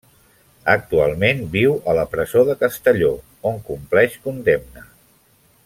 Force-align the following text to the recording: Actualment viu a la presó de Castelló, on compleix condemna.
Actualment 0.71 1.43
viu 1.55 1.75
a 1.93 1.95
la 1.99 2.07
presó 2.15 2.43
de 2.49 2.57
Castelló, 2.63 3.13
on 3.51 3.61
compleix 3.69 4.17
condemna. 4.29 4.89